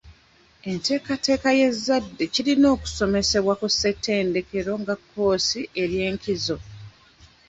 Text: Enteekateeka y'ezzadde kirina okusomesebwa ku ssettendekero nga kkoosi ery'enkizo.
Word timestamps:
Enteekateeka 0.69 1.49
y'ezzadde 1.59 2.23
kirina 2.33 2.67
okusomesebwa 2.75 3.53
ku 3.59 3.67
ssettendekero 3.71 4.71
nga 4.81 4.95
kkoosi 4.99 5.61
ery'enkizo. 5.81 6.57